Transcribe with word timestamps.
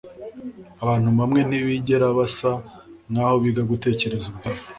abantu 0.83 1.07
bamwe 1.19 1.39
ntibigera 1.47 2.05
basa 2.17 2.51
nkaho 3.11 3.35
biga 3.43 3.61
gutekereza 3.71 4.25
ubwabo 4.31 4.61